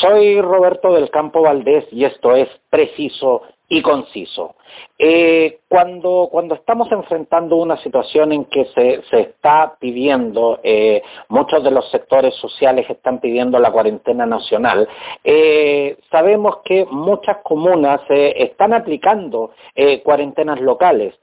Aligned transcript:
Soy 0.00 0.40
Roberto 0.40 0.92
del 0.92 1.10
Campo 1.10 1.42
Valdés 1.42 1.86
y 1.90 2.04
esto 2.04 2.36
es 2.36 2.48
Preciso 2.68 3.42
y 3.68 3.82
conciso. 3.82 4.54
Eh, 4.98 5.58
cuando, 5.68 6.28
cuando 6.30 6.54
estamos 6.54 6.90
enfrentando 6.92 7.56
una 7.56 7.76
situación 7.78 8.32
en 8.32 8.44
que 8.44 8.64
se, 8.66 9.02
se 9.10 9.20
está 9.20 9.76
pidiendo, 9.78 10.60
eh, 10.62 11.02
muchos 11.28 11.62
de 11.64 11.70
los 11.70 11.90
sectores 11.90 12.34
sociales 12.36 12.88
están 12.88 13.20
pidiendo 13.20 13.58
la 13.58 13.72
cuarentena 13.72 14.24
nacional, 14.24 14.88
eh, 15.24 15.98
sabemos 16.10 16.58
que 16.64 16.86
muchas 16.86 17.38
comunas 17.42 18.00
están 18.08 18.72
aplicando 18.72 19.50
cuarentenas 20.04 20.60
locales. 20.60 21.14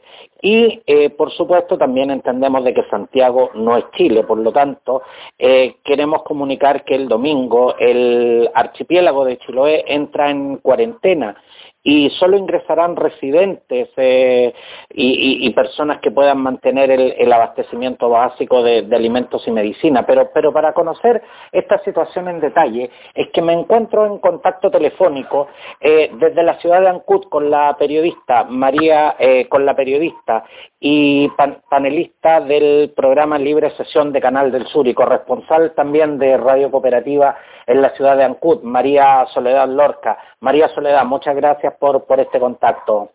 Y, 0.41 0.82
por 1.18 1.32
supuesto, 1.32 1.78
también 1.78 2.12
entendemos 2.12 2.64
de 2.64 2.73
que 2.73 2.84
Santiago 2.89 3.52
no 3.55 3.78
es 3.78 3.86
Chile, 3.91 4.23
por 4.23 4.38
lo 4.38 4.52
tanto, 4.52 5.02
queremos 5.38 6.23
comunicar 6.23 6.84
que 6.84 6.96
el 6.96 7.07
domingo 7.07 7.75
el 7.80 8.50
archipiélago 8.54 9.25
de 9.25 9.38
Chiloé 9.38 9.86
entra 9.88 10.30
en 10.30 10.57
cuarentena 10.57 11.36
y 11.83 12.10
solo 12.11 12.37
ingresarán 12.37 12.96
residentes 12.96 13.89
eh, 13.97 14.54
y, 14.89 15.50
personas 15.51 16.00
que 16.00 16.11
puedan 16.11 16.39
mantener 16.39 16.89
el, 16.89 17.33
abastecimiento 17.33 18.10
básico 18.10 18.64
de, 18.64 18.87
alimentos 18.96 19.46
y 19.47 19.51
medicina. 19.51 20.05
Pero, 20.05 20.32
para 20.54 20.74
conocer 20.74 21.21
esta 21.51 21.83
situación 21.83 22.29
en 22.29 22.39
detalle 22.39 22.89
es 23.14 23.27
que 23.32 23.41
me 23.41 23.54
encuentro 23.54 24.05
en 24.05 24.19
contacto 24.19 24.71
telefónico 24.71 25.47
eh, 25.82 26.10
desde 26.14 26.43
la 26.43 26.57
ciudad 26.60 26.82
de 26.82 26.89
Ancut 26.89 27.27
con 27.27 27.51
la 27.51 27.75
periodista 27.77 28.46
María, 28.46 29.15
eh, 29.19 29.47
con 29.50 29.65
la 29.65 29.75
periodista 29.75 30.46
y 30.79 31.29
panelista 31.69 32.39
del 32.39 32.94
programa 32.95 33.38
Libre 33.38 33.72
Sesión 33.72 34.13
de 34.13 34.22
Canal 34.22 34.52
del 34.52 34.67
Sur 34.67 34.88
y 34.88 34.94
corresponsal 34.94 35.73
también 35.73 36.17
de 36.17 36.38
Radio 36.38 36.72
Cooperativa 36.72 37.36
en 37.66 37.81
la 37.81 37.89
ciudad 37.91 38.17
de 38.17 38.23
Ancut, 38.23 38.63
María 38.63 39.25
Soledad 39.33 39.67
Lorca. 39.67 40.17
María 40.41 40.67
Soledad, 40.69 41.05
muchas 41.05 41.36
gracias 41.36 41.72
por, 41.79 42.05
por 42.05 42.19
este 42.19 42.39
contacto. 42.39 43.11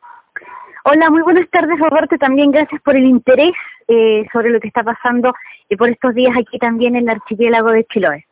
Hola, 0.84 1.10
muy 1.10 1.22
buenas 1.22 1.48
tardes 1.50 1.78
Roberto, 1.78 2.16
también 2.18 2.50
gracias 2.50 2.80
por 2.82 2.96
el 2.96 3.04
interés 3.04 3.52
eh, 3.88 4.26
sobre 4.32 4.50
lo 4.50 4.60
que 4.60 4.68
está 4.68 4.82
pasando 4.82 5.34
y 5.68 5.76
por 5.76 5.90
estos 5.90 6.14
días 6.14 6.34
aquí 6.38 6.58
también 6.58 6.96
en 6.96 7.02
el 7.02 7.16
archipiélago 7.16 7.70
de 7.70 7.84
Chiloé. 7.84 8.24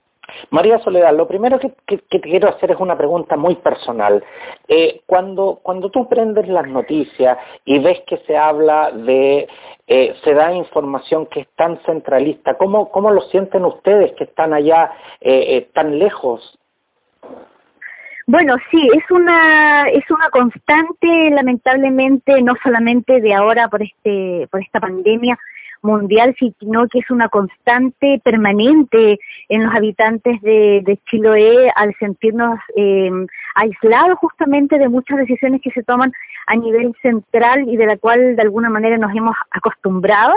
María 0.50 0.78
Soledad, 0.80 1.14
lo 1.14 1.28
primero 1.28 1.58
que, 1.58 1.70
te 1.98 2.20
quiero 2.20 2.48
hacer 2.48 2.72
es 2.72 2.80
una 2.80 2.96
pregunta 2.96 3.36
muy 3.36 3.56
personal. 3.56 4.24
Eh, 4.68 5.02
cuando, 5.06 5.60
cuando 5.62 5.90
tú 5.90 6.08
prendes 6.08 6.48
las 6.48 6.66
noticias 6.66 7.38
y 7.64 7.78
ves 7.78 8.00
que 8.06 8.18
se 8.26 8.36
habla 8.36 8.90
de, 8.90 9.48
eh, 9.86 10.14
se 10.24 10.34
da 10.34 10.52
información 10.52 11.26
que 11.26 11.40
es 11.40 11.48
tan 11.56 11.78
centralista, 11.84 12.54
¿cómo, 12.54 12.90
cómo 12.90 13.10
lo 13.10 13.20
sienten 13.22 13.64
ustedes 13.64 14.12
que 14.12 14.24
están 14.24 14.52
allá 14.52 14.92
eh, 15.20 15.68
tan 15.72 15.98
lejos? 15.98 16.58
Bueno, 18.26 18.56
sí, 18.70 18.88
es 18.92 19.08
una 19.10 19.88
es 19.88 20.04
una 20.10 20.28
constante, 20.30 21.30
lamentablemente, 21.30 22.42
no 22.42 22.54
solamente 22.62 23.20
de 23.20 23.34
ahora 23.34 23.68
por 23.68 23.82
este 23.82 24.48
por 24.50 24.60
esta 24.60 24.80
pandemia, 24.80 25.38
mundial, 25.82 26.34
sino 26.38 26.88
que 26.88 26.98
es 26.98 27.10
una 27.10 27.28
constante 27.28 28.20
permanente 28.22 29.18
en 29.48 29.64
los 29.64 29.74
habitantes 29.74 30.40
de, 30.42 30.98
Chiloé 31.08 31.70
al 31.74 31.94
sentirnos 31.98 32.58
eh, 32.76 33.10
aislados 33.54 34.18
justamente 34.18 34.78
de 34.78 34.88
muchas 34.88 35.18
decisiones 35.18 35.60
que 35.62 35.70
se 35.70 35.82
toman 35.82 36.12
a 36.46 36.56
nivel 36.56 36.94
central 37.02 37.68
y 37.68 37.76
de 37.76 37.86
la 37.86 37.96
cual 37.96 38.36
de 38.36 38.42
alguna 38.42 38.68
manera 38.68 38.98
nos 38.98 39.14
hemos 39.14 39.36
acostumbrado 39.50 40.34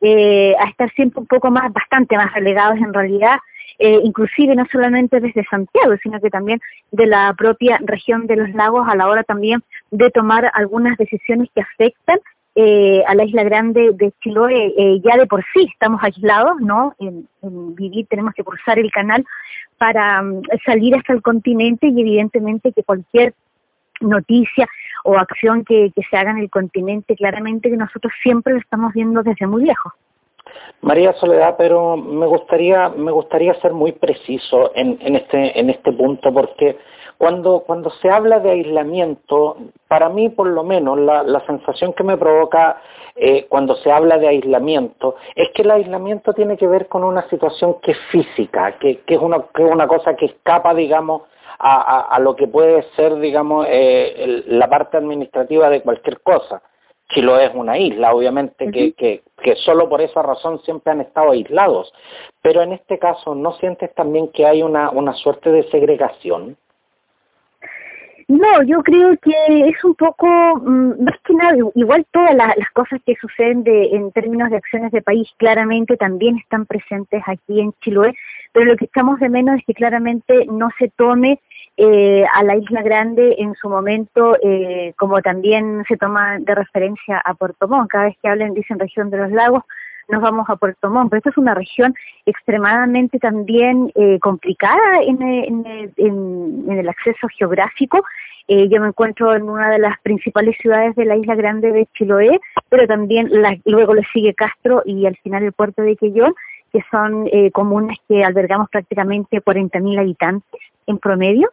eh, 0.00 0.54
a 0.58 0.68
estar 0.68 0.90
siempre 0.92 1.20
un 1.20 1.26
poco 1.26 1.50
más, 1.50 1.72
bastante 1.72 2.16
más 2.16 2.32
relegados 2.32 2.78
en 2.78 2.92
realidad 2.92 3.38
eh, 3.82 3.98
inclusive 4.04 4.54
no 4.54 4.66
solamente 4.70 5.20
desde 5.20 5.42
Santiago, 5.46 5.94
sino 6.02 6.20
que 6.20 6.28
también 6.28 6.60
de 6.92 7.06
la 7.06 7.34
propia 7.36 7.78
región 7.82 8.26
de 8.26 8.36
los 8.36 8.50
lagos 8.50 8.86
a 8.86 8.94
la 8.94 9.08
hora 9.08 9.24
también 9.24 9.62
de 9.90 10.10
tomar 10.10 10.50
algunas 10.52 10.98
decisiones 10.98 11.48
que 11.54 11.62
afectan 11.62 12.18
eh, 12.56 13.02
a 13.06 13.14
la 13.14 13.24
isla 13.24 13.42
grande 13.42 13.92
de 13.94 14.12
Chiloé, 14.20 14.74
eh, 14.76 15.00
ya 15.02 15.16
de 15.16 15.26
por 15.26 15.42
sí 15.54 15.66
estamos 15.72 16.02
aislados, 16.02 16.60
¿no? 16.60 16.94
En, 16.98 17.26
vivir 17.74 18.06
tenemos 18.06 18.34
que 18.34 18.44
cruzar 18.44 18.78
el 18.78 18.90
canal 18.90 19.24
para 19.78 20.20
mm, 20.20 20.42
salir 20.66 20.94
hasta 20.94 21.14
el 21.14 21.22
continente 21.22 21.86
y 21.86 22.02
evidentemente 22.02 22.72
que 22.72 22.82
cualquier 22.82 23.32
noticia 24.00 24.68
o 25.04 25.16
acción 25.16 25.64
que, 25.64 25.92
se 26.10 26.16
haga 26.16 26.32
en 26.32 26.38
el 26.38 26.50
continente, 26.50 27.16
claramente 27.16 27.70
que 27.70 27.76
nosotros 27.76 28.12
siempre 28.22 28.54
lo 28.54 28.60
estamos 28.60 28.92
viendo 28.92 29.22
desde 29.22 29.46
muy 29.46 29.64
lejos. 29.64 29.92
María 30.82 31.12
Soledad, 31.14 31.54
pero 31.58 31.96
me 31.96 32.26
gustaría 32.26 32.88
me 32.88 33.12
gustaría 33.12 33.54
ser 33.60 33.72
muy 33.72 33.92
preciso 33.92 34.72
en, 34.74 34.98
en 35.00 35.14
este 35.16 35.58
en 35.60 35.70
este 35.70 35.92
punto 35.92 36.32
porque 36.32 36.76
cuando, 37.20 37.64
cuando 37.66 37.90
se 37.90 38.08
habla 38.08 38.40
de 38.40 38.48
aislamiento, 38.48 39.58
para 39.88 40.08
mí 40.08 40.30
por 40.30 40.46
lo 40.46 40.64
menos 40.64 40.98
la, 40.98 41.22
la 41.22 41.44
sensación 41.44 41.92
que 41.92 42.02
me 42.02 42.16
provoca 42.16 42.80
eh, 43.14 43.44
cuando 43.46 43.76
se 43.76 43.92
habla 43.92 44.16
de 44.16 44.26
aislamiento 44.26 45.16
es 45.34 45.50
que 45.50 45.60
el 45.60 45.70
aislamiento 45.70 46.32
tiene 46.32 46.56
que 46.56 46.66
ver 46.66 46.88
con 46.88 47.04
una 47.04 47.28
situación 47.28 47.76
que 47.82 47.90
es 47.90 47.98
física, 48.10 48.78
que, 48.78 49.00
que, 49.00 49.16
es, 49.16 49.20
una, 49.20 49.42
que 49.54 49.62
es 49.62 49.70
una 49.70 49.86
cosa 49.86 50.16
que 50.16 50.24
escapa, 50.24 50.72
digamos, 50.72 51.24
a, 51.62 52.16
a, 52.16 52.18
lo 52.20 52.36
que 52.36 52.48
puede 52.48 52.82
ser, 52.96 53.16
digamos, 53.20 53.66
eh, 53.68 54.44
la 54.46 54.68
parte 54.68 54.96
administrativa 54.96 55.68
de 55.68 55.82
cualquier 55.82 56.20
cosa. 56.22 56.62
lo 57.16 57.38
es 57.38 57.50
una 57.54 57.76
isla, 57.76 58.14
obviamente, 58.14 58.70
que, 58.70 58.92
que, 58.92 59.22
que 59.42 59.56
solo 59.56 59.88
por 59.88 60.00
esa 60.00 60.22
razón 60.22 60.60
siempre 60.62 60.92
han 60.92 61.02
estado 61.02 61.32
aislados. 61.32 61.92
Pero 62.40 62.62
en 62.62 62.72
este 62.72 62.98
caso, 62.98 63.34
¿no 63.34 63.52
sientes 63.54 63.94
también 63.94 64.28
que 64.28 64.46
hay 64.46 64.62
una, 64.62 64.90
una 64.90 65.12
suerte 65.12 65.50
de 65.52 65.68
segregación? 65.70 66.56
No, 68.30 68.62
yo 68.62 68.80
creo 68.84 69.16
que 69.16 69.32
es 69.68 69.82
un 69.82 69.96
poco, 69.96 70.28
mm, 70.28 71.02
más 71.02 71.18
que 71.24 71.34
nada, 71.34 71.56
igual 71.74 72.06
todas 72.12 72.32
las, 72.32 72.54
cosas 72.74 73.00
que 73.04 73.16
suceden 73.16 73.64
de, 73.64 73.86
en 73.86 74.12
términos 74.12 74.50
de 74.50 74.56
acciones 74.58 74.92
de 74.92 75.02
país 75.02 75.28
claramente 75.36 75.96
también 75.96 76.36
están 76.36 76.64
presentes 76.64 77.24
aquí 77.26 77.58
en 77.60 77.72
Chiloé, 77.80 78.14
pero 78.52 78.66
lo 78.66 78.76
que 78.76 78.84
estamos 78.84 79.18
de 79.18 79.28
menos 79.28 79.58
es 79.58 79.64
que 79.66 79.74
claramente 79.74 80.46
no 80.46 80.68
se 80.78 80.90
tome 80.90 81.40
eh, 81.76 82.24
a 82.32 82.42
la 82.42 82.56
Isla 82.56 82.82
Grande 82.82 83.36
en 83.38 83.54
su 83.54 83.68
momento, 83.68 84.36
eh, 84.42 84.92
como 84.98 85.22
también 85.22 85.84
se 85.88 85.96
toma 85.96 86.38
de 86.38 86.54
referencia 86.54 87.18
a 87.24 87.34
Puerto 87.34 87.68
Montt. 87.68 87.90
Cada 87.90 88.04
vez 88.04 88.16
que 88.22 88.28
hablen 88.28 88.54
dicen 88.54 88.78
región 88.78 89.10
de 89.10 89.18
los 89.18 89.30
lagos, 89.30 89.64
nos 90.08 90.20
vamos 90.20 90.48
a 90.48 90.56
Puerto 90.56 90.90
Montt, 90.90 91.10
pero 91.10 91.18
esta 91.18 91.30
es 91.30 91.38
una 91.38 91.54
región 91.54 91.94
extremadamente 92.26 93.18
también 93.18 93.92
eh, 93.94 94.18
complicada 94.20 95.00
en, 95.02 95.22
el 96.68 96.88
acceso 96.88 97.28
geográfico. 97.38 98.04
Yo 98.48 98.80
me 98.80 98.88
encuentro 98.88 99.32
en 99.36 99.44
una 99.44 99.70
de 99.70 99.78
las 99.78 100.00
principales 100.00 100.56
ciudades 100.60 100.96
de 100.96 101.04
la 101.04 101.14
isla 101.14 101.36
grande 101.36 101.70
de 101.70 101.86
Chiloé, 101.94 102.40
pero 102.68 102.84
también 102.88 103.30
luego 103.64 103.94
le 103.94 104.02
sigue 104.12 104.34
Castro 104.34 104.82
y 104.84 105.06
al 105.06 105.16
final 105.18 105.44
el 105.44 105.52
puerto 105.52 105.82
de 105.82 105.94
Quellón, 105.94 106.34
que 106.72 106.84
son 106.90 107.28
eh, 107.32 107.50
comunas 107.50 107.96
que 108.08 108.24
albergamos 108.24 108.68
prácticamente 108.70 109.42
40.000 109.42 110.00
habitantes 110.00 110.60
en 110.86 110.98
promedio 110.98 111.50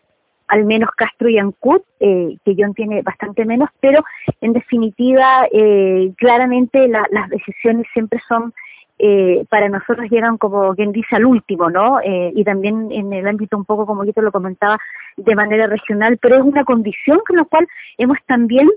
al 0.47 0.65
menos 0.65 0.89
Castro 0.95 1.29
y 1.29 1.37
Ancud, 1.37 1.81
eh, 1.99 2.37
que 2.45 2.55
John 2.57 2.73
tiene 2.73 3.01
bastante 3.01 3.45
menos, 3.45 3.69
pero 3.79 4.03
en 4.41 4.53
definitiva, 4.53 5.47
eh, 5.51 6.11
claramente 6.17 6.87
las 6.87 7.29
decisiones 7.29 7.85
siempre 7.93 8.19
son, 8.27 8.53
eh, 8.99 9.45
para 9.49 9.69
nosotros 9.69 10.09
llegan 10.09 10.37
como 10.37 10.73
quien 10.73 10.91
dice 10.91 11.15
al 11.15 11.25
último, 11.25 11.69
¿no? 11.69 11.99
Eh, 12.01 12.31
y 12.35 12.43
también 12.43 12.91
en 12.91 13.13
el 13.13 13.27
ámbito 13.27 13.57
un 13.57 13.65
poco, 13.65 13.85
como 13.85 14.05
yo 14.05 14.13
te 14.13 14.21
lo 14.21 14.31
comentaba, 14.31 14.79
de 15.17 15.35
manera 15.35 15.67
regional, 15.67 16.17
pero 16.21 16.35
es 16.35 16.41
una 16.41 16.63
condición 16.63 17.19
con 17.27 17.37
la 17.37 17.43
cual 17.43 17.67
hemos 17.97 18.17
también 18.25 18.69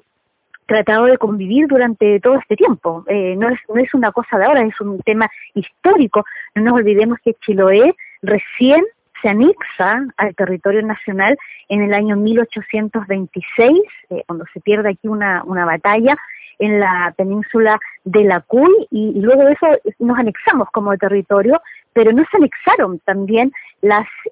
tratado 0.66 1.06
de 1.06 1.19
convivir 1.19 1.66
durante 1.66 2.20
todo 2.20 2.36
este 2.36 2.54
tiempo. 2.54 3.04
Eh, 3.09 3.34
no, 3.36 3.48
es, 3.48 3.59
no 3.69 3.80
es 3.80 3.92
una 3.92 4.12
cosa 4.12 4.38
de 4.38 4.44
ahora, 4.44 4.62
es 4.62 4.80
un 4.80 5.00
tema 5.00 5.28
histórico. 5.54 6.25
No 6.54 6.62
nos 6.62 6.75
olvidemos 6.75 7.19
que 7.25 7.34
Chiloé 7.34 7.94
recién 8.22 8.84
se 9.22 9.28
anexa 9.28 10.06
al 10.16 10.34
territorio 10.34 10.83
nacional 10.83 11.36
en 11.68 11.83
el 11.83 11.94
año 11.94 12.16
1826, 12.16 13.78
eh, 14.10 14.22
cuando 14.27 14.44
se 14.53 14.60
pierde 14.60 14.91
aquí 14.91 15.09
una, 15.09 15.42
batalla 15.65 16.16
en 16.59 16.80
la 16.80 17.15
península 17.16 17.78
de 18.04 18.24
la 18.24 18.41
Cuy 18.41 18.71
y, 18.91 19.21
luego 19.21 19.44
de 19.44 19.53
eso 19.53 19.66
nos 19.98 20.18
anexamos 20.18 20.68
como 20.72 20.97
territorio, 20.98 21.60
pero 21.92 22.12
no 22.12 22.24
se 22.30 22.36
anexaron 22.36 22.98
también 23.00 23.53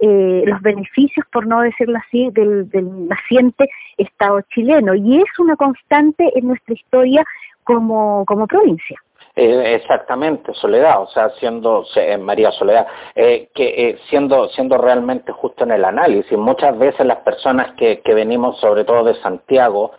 eh, 0.00 0.42
los 0.46 0.60
beneficios, 0.60 1.26
por 1.32 1.46
no 1.46 1.62
decirlo 1.62 1.98
así, 1.98 2.30
del, 2.32 2.68
naciente 3.08 3.68
Estado 3.96 4.42
chileno 4.52 4.94
y 4.94 5.22
es 5.22 5.38
una 5.38 5.56
constante 5.56 6.30
en 6.36 6.48
nuestra 6.48 6.74
historia 6.74 7.24
como 7.64 8.24
provincia. 8.48 9.00
Eh, 9.40 9.76
exactamente, 9.76 10.52
Soledad, 10.54 11.00
o 11.00 11.06
sea, 11.06 11.30
siendo 11.38 11.84
eh, 11.94 12.18
María 12.18 12.50
Soledad, 12.50 12.88
eh, 13.14 13.50
que 13.54 13.96
siendo 14.10 14.48
siendo 14.48 14.76
realmente 14.78 15.30
justo 15.30 15.62
en 15.62 15.70
el 15.70 15.84
análisis, 15.84 16.36
muchas 16.36 16.76
veces 16.76 17.06
las 17.06 17.18
personas 17.18 17.72
que, 17.76 18.00
que 18.00 18.14
venimos 18.14 18.58
sobre 18.58 18.82
todo 18.82 19.04
de 19.04 19.14
Santiago, 19.22 19.92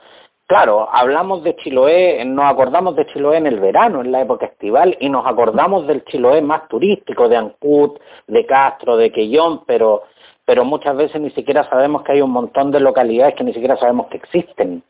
claro, 0.45 0.89
hablamos 0.91 1.41
de 1.43 1.55
Chiloé, 1.55 2.25
nos 2.25 2.51
acordamos 2.51 2.97
de 2.97 3.05
Chiloé 3.05 3.37
en 3.37 3.47
el 3.47 3.61
verano, 3.61 4.01
en 4.01 4.11
la 4.11 4.19
época 4.19 4.47
estival, 4.47 4.97
y 4.99 5.07
nos 5.07 5.25
acordamos 5.25 5.87
del 5.87 6.03
Chiloé 6.03 6.41
más 6.41 6.67
turístico, 6.67 7.29
de 7.29 7.37
Ancut, 7.37 7.97
de 8.27 8.45
Castro, 8.45 8.97
de 8.97 9.09
Quellón, 9.09 9.63
pero 9.65 10.03
pero 10.43 10.65
muchas 10.65 10.97
veces 10.97 11.21
ni 11.21 11.29
siquiera 11.29 11.63
sabemos 11.69 12.03
que 12.03 12.11
hay 12.11 12.21
un 12.21 12.31
montón 12.31 12.71
de 12.71 12.81
localidades 12.81 13.35
que 13.35 13.43
ni 13.45 13.53
siquiera 13.53 13.77
sabemos 13.77 14.07
que 14.07 14.17
existen. 14.17 14.83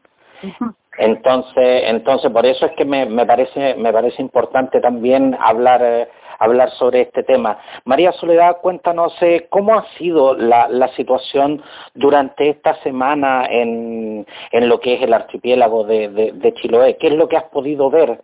Entonces, 0.98 1.84
entonces 1.86 2.30
por 2.32 2.46
eso 2.46 2.66
es 2.66 2.74
que 2.74 2.84
me, 2.84 3.06
me 3.06 3.26
parece 3.26 3.76
me 3.76 3.94
parece 3.94 4.22
importante 4.22 4.82
también 4.82 5.38
hablar 5.40 5.82
eh, 5.84 6.08
hablar 6.40 6.72
sobre 6.72 7.02
este 7.02 7.24
tema. 7.24 7.60
María 7.86 8.12
Soledad, 8.14 8.58
cuéntanos 8.62 9.14
eh, 9.22 9.48
cómo 9.50 9.76
ha 9.76 9.86
sido 9.98 10.36
la, 10.36 10.90
situación 10.96 11.62
durante 11.94 12.50
esta 12.50 12.76
semana 12.82 13.46
en, 13.46 14.26
en 14.52 14.70
lo 14.70 14.80
que 14.80 14.96
es 14.96 15.02
el 15.02 15.14
archipiélago 15.14 15.84
de, 15.84 16.10
de 16.34 16.54
Chiloé. 16.56 16.98
¿Qué 16.98 17.08
es 17.08 17.14
lo 17.14 17.28
que 17.28 17.38
has 17.38 17.44
podido 17.46 17.90
ver? 17.90 18.22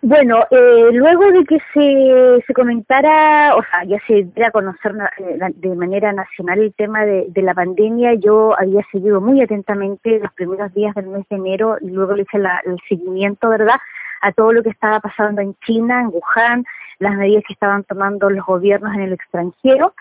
Bueno, 0.00 0.44
eh, 0.52 0.90
luego 0.92 1.32
de 1.32 1.44
que 1.44 1.58
se, 1.74 2.44
se 2.46 2.54
comentara, 2.54 3.56
o 3.56 3.62
sea, 3.64 3.82
ya 3.84 3.98
se 4.06 4.22
diera 4.32 4.48
a 4.48 4.52
conocer 4.52 4.92
eh, 5.18 5.38
de 5.56 5.74
manera 5.74 6.12
nacional 6.12 6.60
el 6.60 6.72
tema 6.74 7.04
de, 7.04 7.26
de, 7.28 7.42
la 7.42 7.52
pandemia, 7.52 8.14
yo 8.14 8.56
había 8.56 8.82
seguido 8.92 9.20
muy 9.20 9.42
atentamente 9.42 10.20
los 10.20 10.32
primeros 10.34 10.72
días 10.72 10.94
del 10.94 11.08
mes 11.08 11.26
de 11.28 11.36
enero 11.36 11.78
y 11.80 11.90
luego 11.90 12.14
le 12.14 12.22
hice 12.22 12.38
la, 12.38 12.60
el 12.64 12.78
seguimiento, 12.88 13.48
¿verdad?, 13.48 13.80
a 14.20 14.30
todo 14.30 14.52
lo 14.52 14.62
que 14.62 14.70
estaba 14.70 15.00
pasando 15.00 15.40
en 15.40 15.54
China, 15.66 16.02
en 16.02 16.08
Wuhan, 16.08 16.64
las 17.00 17.16
medidas 17.16 17.42
que 17.46 17.54
estaban 17.54 17.82
tomando 17.82 18.30
los 18.30 18.46
gobiernos 18.46 18.94
en 18.94 19.00
el 19.00 19.12
extranjero 19.12 19.94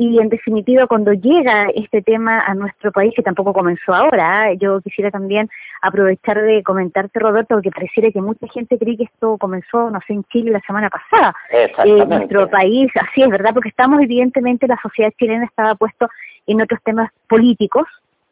y 0.00 0.18
en 0.18 0.30
definitiva 0.30 0.86
cuando 0.86 1.12
llega 1.12 1.68
este 1.74 2.00
tema 2.00 2.40
a 2.46 2.54
nuestro 2.54 2.90
país, 2.90 3.12
que 3.14 3.22
tampoco 3.22 3.52
comenzó 3.52 3.92
ahora, 3.92 4.50
¿eh? 4.50 4.56
yo 4.58 4.80
quisiera 4.80 5.10
también 5.10 5.50
aprovechar 5.82 6.40
de 6.40 6.62
comentarte 6.62 7.18
Roberto, 7.18 7.56
porque 7.56 7.70
pareciera 7.70 8.10
que 8.10 8.22
mucha 8.22 8.48
gente 8.48 8.78
cree 8.78 8.96
que 8.96 9.04
esto 9.04 9.36
comenzó, 9.36 9.90
no 9.90 9.98
sé, 10.06 10.14
en 10.14 10.24
Chile 10.24 10.52
la 10.52 10.60
semana 10.60 10.88
pasada. 10.88 11.34
Eh, 11.52 11.70
nuestro 12.06 12.48
país, 12.48 12.90
así 12.98 13.20
es 13.20 13.28
verdad, 13.28 13.52
porque 13.52 13.68
estamos 13.68 14.00
evidentemente, 14.00 14.66
la 14.66 14.80
sociedad 14.82 15.12
chilena 15.18 15.44
estaba 15.44 15.74
puesto 15.74 16.08
en 16.46 16.62
otros 16.62 16.80
temas 16.82 17.10
políticos, 17.28 17.86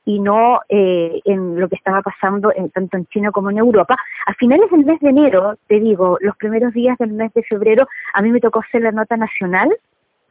y 0.07 0.21
no 0.21 0.63
eh, 0.71 1.21
en 1.27 1.61
lo 1.61 1.69
que 1.69 1.77
estaba 1.77 2.01
pasando 2.01 2.51
en, 2.57 2.71
tanto 2.71 2.97
en 2.97 3.05
China 3.09 3.31
como 3.31 3.51
en 3.51 3.59
Europa. 3.59 3.95
A 4.25 4.33
finales 4.33 4.71
del 4.71 4.87
mes 4.87 4.99
de 5.01 5.11
enero, 5.11 5.59
te 5.67 5.81
digo, 5.81 6.17
los 6.23 6.35
primeros 6.39 6.73
días 6.73 6.97
del 6.97 7.13
mes 7.13 7.31
de 7.35 7.43
febrero, 7.43 7.87
a 8.15 8.23
mí 8.23 8.31
me 8.31 8.41
tocó 8.41 8.61
hacer 8.61 8.81
la 8.81 8.91
nota 8.91 9.19
nacional 9.19 9.69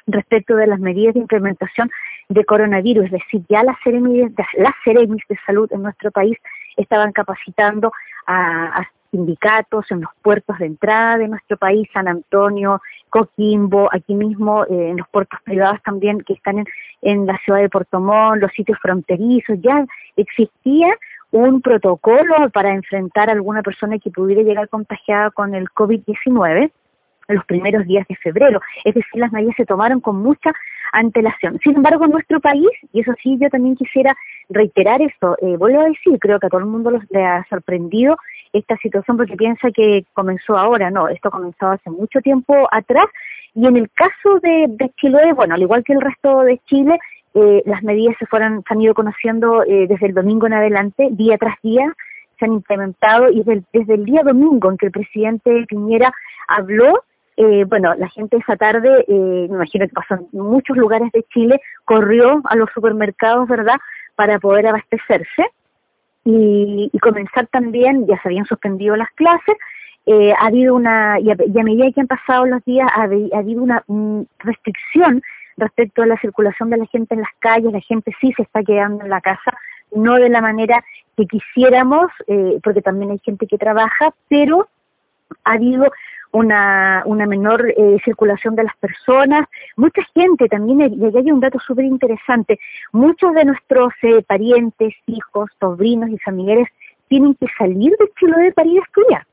respecto 0.07 0.55
de 0.55 0.67
las 0.67 0.79
medidas 0.79 1.13
de 1.13 1.21
implementación 1.21 1.91
de 2.29 2.45
coronavirus, 2.45 3.05
es 3.05 3.11
decir, 3.11 3.41
ya 3.49 3.63
las 3.63 3.77
seremis, 3.83 4.31
las 4.57 4.73
de 4.85 5.37
salud 5.45 5.71
en 5.71 5.83
nuestro 5.83 6.11
país 6.11 6.37
estaban 6.75 7.11
capacitando 7.11 7.91
a, 8.25 8.87
sindicatos 9.09 9.89
en 9.89 10.01
los 10.01 10.09
puertos 10.21 10.59
de 10.59 10.65
entrada 10.65 11.17
de 11.17 11.29
nuestro 11.29 11.55
país, 11.55 11.87
San 11.93 12.09
Antonio, 12.09 12.81
Coquimbo, 13.09 13.87
aquí 13.93 14.13
mismo 14.13 14.65
eh, 14.65 14.89
en 14.89 14.97
los 14.97 15.07
puertos 15.07 15.39
privados 15.43 15.81
también 15.83 16.19
que 16.19 16.33
están 16.33 16.59
en, 16.59 16.65
en 17.03 17.25
la 17.25 17.37
ciudad 17.45 17.61
de 17.61 17.69
Puerto 17.69 18.01
Montt, 18.01 18.41
los 18.41 18.51
sitios 18.51 18.77
fronterizos, 18.81 19.57
ya 19.61 19.85
existía 20.17 20.93
un 21.31 21.61
protocolo 21.61 22.49
para 22.51 22.73
enfrentar 22.73 23.29
a 23.29 23.33
alguna 23.33 23.63
persona 23.63 23.97
que 23.97 24.11
pudiera 24.11 24.41
llegar 24.41 24.67
contagiada 24.67 25.31
con 25.31 25.55
el 25.55 25.69
COVID-19 25.69 26.69
los 27.27 27.45
primeros 27.45 27.85
días 27.85 28.07
de 28.07 28.15
febrero. 28.15 28.61
Es 28.83 28.95
decir, 28.95 29.19
las 29.19 29.31
medidas 29.31 29.55
se 29.55 29.65
tomaron 29.65 29.99
con 29.99 30.21
mucha 30.21 30.53
antelación. 30.91 31.59
Sin 31.63 31.75
embargo, 31.75 32.05
en 32.05 32.11
nuestro 32.11 32.39
país, 32.39 32.69
y 32.93 33.01
eso 33.01 33.13
sí, 33.21 33.37
yo 33.39 33.49
también 33.49 33.75
quisiera 33.75 34.15
reiterar 34.49 35.01
esto, 35.01 35.35
eh, 35.41 35.57
vuelvo 35.57 35.81
a 35.81 35.85
decir, 35.85 36.17
creo 36.19 36.39
que 36.39 36.47
a 36.47 36.49
todo 36.49 36.61
el 36.61 36.67
mundo 36.67 36.91
le 37.09 37.25
ha 37.25 37.45
sorprendido 37.49 38.17
esta 38.53 38.77
situación 38.77 39.17
porque 39.17 39.35
piensa 39.35 39.71
que 39.71 40.05
comenzó 40.13 40.57
ahora, 40.57 40.89
no, 40.89 41.09
esto 41.09 41.29
comenzó 41.29 41.67
hace 41.67 41.89
mucho 41.89 42.21
tiempo 42.21 42.67
atrás, 42.71 43.07
y 43.53 43.65
en 43.65 43.75
el 43.75 43.89
caso 43.91 44.39
de, 44.41 44.67
de 44.69 44.89
Chile, 44.97 45.33
bueno, 45.33 45.55
al 45.55 45.61
igual 45.61 45.83
que 45.83 45.93
el 45.93 46.01
resto 46.01 46.43
de 46.43 46.59
Chile, 46.65 46.97
eh, 47.33 47.61
las 47.65 47.83
medidas 47.83 48.15
se 48.19 48.25
fueron, 48.25 48.63
se 48.67 48.73
han 48.73 48.81
ido 48.81 48.93
conociendo 48.93 49.63
eh, 49.63 49.85
desde 49.87 50.07
el 50.07 50.13
domingo 50.13 50.47
en 50.47 50.53
adelante, 50.53 51.09
día 51.11 51.37
tras 51.37 51.55
día, 51.61 51.93
se 52.39 52.45
han 52.45 52.53
implementado 52.53 53.29
y 53.29 53.43
desde 53.43 53.93
el 53.93 54.05
día 54.05 54.21
domingo 54.23 54.71
en 54.71 54.77
que 54.77 54.87
el 54.87 54.91
presidente 54.91 55.65
Piñera 55.67 56.11
habló, 56.47 57.03
eh, 57.39 57.65
bueno, 57.65 57.93
la 57.93 58.09
gente 58.09 58.37
esa 58.37 58.55
tarde, 58.57 59.05
eh, 59.07 59.47
me 59.47 59.55
imagino 59.55 59.87
que 59.87 59.93
pasó 59.93 60.15
en 60.15 60.27
muchos 60.31 60.75
lugares 60.75 61.11
de 61.11 61.23
Chile, 61.31 61.61
corrió 61.85 62.41
a 62.45 62.55
los 62.55 62.67
supermercados, 62.73 63.47
¿verdad?, 63.47 63.77
para 64.15 64.39
poder 64.39 64.65
abastecerse 64.65 65.45
y, 66.25 66.89
comenzar 66.99 67.45
también, 67.47 68.07
ya 68.07 68.19
se 68.21 68.29
habían 68.29 68.45
suspendido 68.47 68.95
las 68.95 69.11
clases, 69.11 69.55
eh, 70.07 70.33
ha 70.33 70.47
habido 70.47 70.73
una, 70.73 71.19
y 71.19 71.29
a, 71.29 71.35
y 71.37 71.59
a, 71.59 71.63
medida 71.63 71.91
que 71.91 72.01
han 72.01 72.07
pasado 72.07 72.47
los 72.47 72.65
días, 72.65 72.89
ha, 72.91 73.03
ha 73.03 73.37
habido 73.37 73.61
una 73.61 73.83
restricción 74.39 75.21
respecto 75.57 76.01
a 76.01 76.07
la 76.07 76.19
circulación 76.19 76.71
de 76.71 76.77
la 76.77 76.87
gente 76.87 77.13
en 77.13 77.21
las 77.21 77.33
calles, 77.37 77.71
la 77.71 77.81
gente 77.81 78.11
sí 78.19 78.33
se 78.35 78.41
está 78.41 78.63
quedando 78.63 79.03
en 79.03 79.11
la 79.11 79.21
casa, 79.21 79.55
no 79.91 80.15
de 80.15 80.29
la 80.29 80.41
manera 80.41 80.83
que 81.15 81.27
quisiéramos, 81.27 82.07
porque 82.63 82.81
también 82.81 83.11
hay 83.11 83.19
gente 83.19 83.47
que 83.47 83.57
trabaja, 83.57 84.13
pero 84.27 84.67
ha 85.43 85.53
habido 85.53 85.91
una, 86.31 87.03
menor 87.05 87.69
eh, 87.69 87.97
circulación 88.03 88.55
de 88.55 88.63
las 88.63 88.75
personas, 88.77 89.47
mucha 89.75 90.01
gente 90.13 90.47
también, 90.47 90.81
y 90.81 91.05
aquí 91.05 91.17
hay 91.17 91.31
un 91.31 91.39
dato 91.39 91.59
súper 91.59 91.85
interesante, 91.85 92.59
muchos 92.91 93.33
de 93.33 93.45
nuestros 93.45 93.93
eh, 94.01 94.21
parientes, 94.23 94.93
hijos, 95.05 95.49
sobrinos 95.59 96.09
y 96.09 96.17
familiares 96.19 96.67
tienen 97.07 97.35
que 97.35 97.47
salir 97.57 97.95
de 97.97 98.11
Chile 98.19 98.51
para 98.53 98.67
ir 98.67 98.79
a 98.79 98.83
estudiar. 98.83 99.27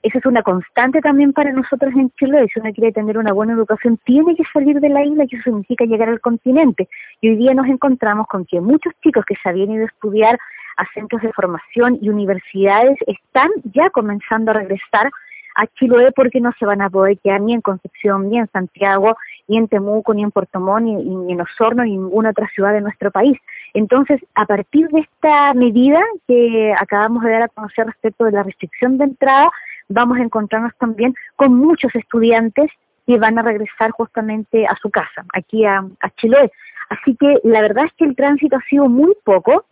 Esa 0.00 0.18
es 0.18 0.26
una 0.26 0.42
constante 0.42 1.00
también 1.00 1.32
para 1.32 1.50
nosotros 1.52 1.92
en 1.94 2.10
Chile, 2.10 2.46
si 2.52 2.60
uno 2.60 2.72
quiere 2.72 2.92
tener 2.92 3.18
una 3.18 3.32
buena 3.32 3.54
educación, 3.54 3.98
tiene 4.04 4.36
que 4.36 4.44
salir 4.52 4.78
de 4.78 4.88
la 4.88 5.04
isla, 5.04 5.24
y 5.24 5.34
eso 5.34 5.42
significa 5.44 5.84
llegar 5.84 6.08
al 6.08 6.20
continente. 6.20 6.88
Y 7.20 7.30
hoy 7.30 7.36
día 7.36 7.52
nos 7.52 7.66
encontramos 7.66 8.28
con 8.28 8.44
que 8.44 8.60
muchos 8.60 8.92
chicos 9.02 9.24
que 9.24 9.34
se 9.42 9.48
habían 9.48 9.72
ido 9.72 9.82
a 9.82 9.88
estudiar 9.88 10.38
a 10.76 10.86
centros 10.94 11.22
de 11.22 11.32
formación 11.32 11.98
y 12.00 12.10
universidades 12.10 12.96
están 13.08 13.50
ya 13.74 13.90
comenzando 13.90 14.52
a 14.52 14.54
regresar 14.54 15.10
a 15.58 15.66
Chiloé 15.66 16.12
porque 16.12 16.40
no 16.40 16.52
se 16.56 16.64
van 16.64 16.80
a 16.80 16.88
poder 16.88 17.18
quedar 17.18 17.40
ni 17.40 17.52
en 17.52 17.60
Concepción, 17.60 18.30
ni 18.30 18.38
en 18.38 18.48
Santiago, 18.52 19.16
ni 19.48 19.58
en 19.58 19.66
Temuco, 19.66 20.14
ni 20.14 20.22
en 20.22 20.30
Puerto 20.30 20.60
Montt, 20.60 20.86
ni, 20.86 20.94
ni 20.94 21.32
en 21.32 21.40
Osorno, 21.40 21.82
ni 21.82 21.94
en 21.94 22.04
ninguna 22.04 22.30
otra 22.30 22.48
ciudad 22.54 22.72
de 22.72 22.80
nuestro 22.80 23.10
país. 23.10 23.36
Entonces, 23.74 24.20
a 24.36 24.46
partir 24.46 24.88
de 24.88 25.00
esta 25.00 25.52
medida 25.54 26.00
que 26.28 26.72
acabamos 26.78 27.24
de 27.24 27.32
dar 27.32 27.42
a 27.42 27.48
conocer 27.48 27.86
respecto 27.86 28.24
de 28.24 28.32
la 28.32 28.44
restricción 28.44 28.98
de 28.98 29.04
entrada, 29.04 29.50
vamos 29.88 30.18
a 30.18 30.22
encontrarnos 30.22 30.76
también 30.78 31.14
con 31.34 31.54
muchos 31.54 31.92
estudiantes 31.96 32.70
que 33.04 33.18
van 33.18 33.36
a 33.38 33.42
regresar 33.42 33.90
justamente 33.90 34.64
a 34.64 34.76
su 34.76 34.90
casa, 34.90 35.24
aquí 35.32 35.64
a, 35.64 35.84
a 36.00 36.10
Chiloé. 36.10 36.52
Así 36.88 37.16
que 37.16 37.40
la 37.42 37.62
verdad 37.62 37.86
es 37.86 37.92
que 37.94 38.04
el 38.04 38.14
tránsito 38.14 38.56
ha 38.56 38.62
sido 38.70 38.88
muy 38.88 39.14
poco. 39.24 39.64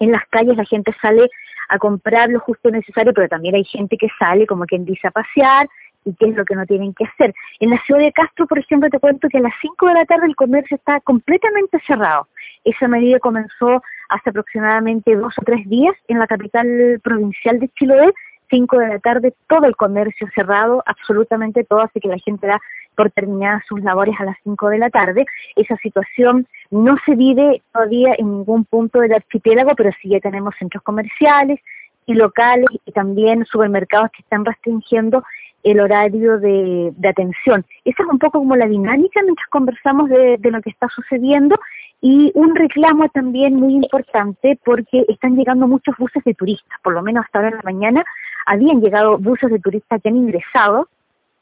En 0.00 0.12
las 0.12 0.26
calles 0.28 0.56
la 0.56 0.64
gente 0.64 0.92
sale 1.00 1.28
a 1.68 1.78
comprar 1.78 2.28
lo 2.30 2.40
justo 2.40 2.70
necesario, 2.70 3.14
pero 3.14 3.28
también 3.28 3.54
hay 3.54 3.64
gente 3.64 3.96
que 3.96 4.08
sale, 4.18 4.46
como 4.46 4.64
quien 4.64 4.84
dice, 4.84 5.06
a 5.06 5.12
pasear 5.12 5.68
y 6.04 6.14
qué 6.14 6.30
es 6.30 6.34
lo 6.34 6.44
que 6.44 6.56
no 6.56 6.66
tienen 6.66 6.94
que 6.94 7.04
hacer. 7.04 7.34
En 7.60 7.70
la 7.70 7.80
ciudad 7.84 8.00
de 8.00 8.12
Castro, 8.12 8.46
por 8.46 8.58
ejemplo, 8.58 8.88
te 8.90 8.98
cuento 8.98 9.28
que 9.28 9.38
a 9.38 9.42
las 9.42 9.52
5 9.60 9.86
de 9.86 9.94
la 9.94 10.04
tarde 10.06 10.26
el 10.26 10.36
comercio 10.36 10.76
está 10.76 11.00
completamente 11.00 11.78
cerrado. 11.86 12.26
Esa 12.64 12.88
medida 12.88 13.18
comenzó 13.20 13.82
hace 14.08 14.30
aproximadamente 14.30 15.14
dos 15.14 15.34
o 15.38 15.42
tres 15.42 15.68
días 15.68 15.94
en 16.08 16.18
la 16.18 16.26
capital 16.26 17.00
provincial 17.02 17.60
de 17.60 17.68
Chiloé, 17.68 18.12
5 18.50 18.78
de 18.78 18.88
la 18.88 18.98
tarde, 18.98 19.34
todo 19.48 19.64
el 19.64 19.76
comercio 19.76 20.28
cerrado, 20.34 20.82
absolutamente 20.86 21.64
todo, 21.64 21.80
así 21.80 22.00
que 22.00 22.08
la 22.08 22.18
gente 22.18 22.46
da 22.46 22.60
por 22.96 23.10
terminadas 23.10 23.62
sus 23.66 23.80
labores 23.82 24.14
a 24.18 24.24
las 24.24 24.36
5 24.44 24.68
de 24.68 24.78
la 24.78 24.90
tarde. 24.90 25.24
Esa 25.56 25.76
situación 25.76 26.46
no 26.70 26.96
se 27.06 27.14
vive 27.14 27.62
todavía 27.72 28.14
en 28.18 28.30
ningún 28.30 28.64
punto 28.64 29.00
del 29.00 29.14
archipiélago, 29.14 29.74
pero 29.76 29.90
sí 30.02 30.10
ya 30.10 30.20
tenemos 30.20 30.54
centros 30.58 30.82
comerciales 30.82 31.60
y 32.06 32.14
locales 32.14 32.66
y 32.84 32.92
también 32.92 33.44
supermercados 33.46 34.10
que 34.10 34.22
están 34.22 34.44
restringiendo 34.44 35.22
el 35.62 35.80
horario 35.80 36.38
de, 36.38 36.92
atención. 37.08 37.64
Esa 37.84 38.02
es 38.02 38.08
un 38.08 38.18
poco 38.18 38.38
como 38.38 38.56
la 38.56 38.66
dinámica 38.66 39.22
mientras 39.22 39.48
conversamos 39.48 40.08
de, 40.08 40.36
de 40.38 40.50
lo 40.50 40.60
que 40.62 40.70
está 40.70 40.88
sucediendo 40.88 41.58
y 42.00 42.32
un 42.34 42.54
reclamo 42.54 43.08
también 43.10 43.56
muy 43.56 43.74
importante 43.74 44.58
porque 44.64 45.04
están 45.08 45.36
llegando 45.36 45.66
muchos 45.66 45.94
buses 45.98 46.24
de 46.24 46.34
turistas, 46.34 46.78
por 46.82 46.94
lo 46.94 47.02
menos 47.02 47.24
hasta 47.24 47.38
ahora 47.38 47.50
en 47.50 47.56
la 47.56 47.62
mañana 47.62 48.04
habían 48.46 48.80
llegado 48.80 49.18
buses 49.18 49.50
de 49.50 49.58
turistas 49.58 50.00
que 50.02 50.08
han 50.08 50.16
ingresado 50.16 50.88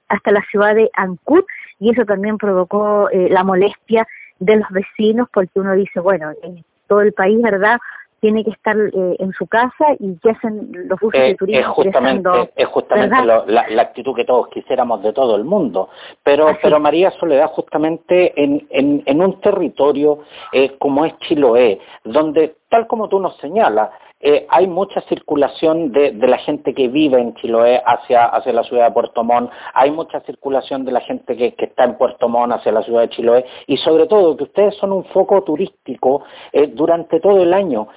hasta 0.09 0.33
la 0.33 0.43
ciudad 0.51 0.75
de 0.75 0.91
Ancud 0.95 1.45
y 1.79 1.91
eso 1.91 2.05
también 2.05 2.39
provocó 2.39 3.09
eh, 3.11 3.29
la 3.31 3.45
molestia 3.45 4.07
de 4.41 4.57
los 4.57 4.69
vecinos 4.71 5.29
porque 5.33 5.61
uno 5.61 5.75
dice, 5.75 6.01
bueno, 6.01 6.33
en 6.43 6.65
todo 6.87 7.03
el 7.03 7.13
país, 7.13 7.41
¿verdad? 7.41 7.79
Tiene 8.21 8.45
que 8.45 8.51
estar 8.51 8.77
eh, 8.77 9.17
en 9.19 9.33
su 9.33 9.47
casa 9.47 9.87
y 9.99 10.17
qué 10.19 10.31
hacen 10.31 10.71
los 10.73 10.99
buses 11.01 11.21
de 11.21 11.35
turismo. 11.37 11.61
Es 11.61 11.67
justamente, 11.69 12.51
es 12.57 12.67
justamente 12.67 13.25
lo, 13.25 13.47
la, 13.47 13.69
la, 13.69 13.83
actitud 13.83 14.15
que 14.15 14.25
todos 14.25 14.49
quisiéramos 14.49 15.03
de 15.03 15.13
todo 15.13 15.37
el 15.37 15.45
mundo. 15.45 15.89
Pero, 16.23 16.49
Así. 16.49 16.59
pero 16.63 16.81
María 16.81 17.11
Soledad, 17.13 17.49
justamente 17.49 18.33
en, 18.43 18.67
en, 18.71 19.03
en 19.07 19.23
un 19.23 19.41
territorio 19.41 20.21
eh, 20.53 20.77
como 20.79 21.05
es 21.05 21.17
Chiloé, 21.21 21.81
donde 22.05 22.58
tal 22.69 22.87
como 22.87 23.09
tú 23.09 23.19
nos 23.21 23.37
señalas, 23.39 23.91
eh, 24.21 24.47
hay 24.51 24.67
mucha 24.67 25.01
circulación 25.03 25.93
de, 25.93 26.13
la 26.13 26.39
gente 26.39 26.75
que 26.75 26.89
vive 26.89 27.21
en 27.21 27.35
Chiloé 27.35 27.81
hacia, 27.87 28.27
hacia 28.27 28.53
la 28.53 28.65
ciudad 28.65 28.87
de 28.87 28.93
Puerto 28.93 29.23
Montt, 29.23 29.51
hay 29.75 29.93
mucha 29.93 30.21
circulación 30.21 30.85
de 30.85 30.91
la 30.91 31.01
gente 31.01 31.37
que, 31.37 31.55
está 31.57 31.85
en 31.85 31.97
Puerto 31.97 32.29
Montt 32.29 32.55
hacia 32.55 32.73
la 32.73 32.83
ciudad 32.83 33.03
de 33.03 33.11
Chiloé 33.11 33.45
y 33.69 33.77
sobre 33.77 34.07
todo 34.07 34.37
que 34.37 34.45
ustedes 34.45 34.75
son 34.77 34.93
un 34.93 35.05
foco 35.05 35.43
turístico 35.45 36.25
eh, 36.53 36.67
durante 36.67 37.21
todo 37.21 37.43
el 37.43 37.55
año. 37.55 37.89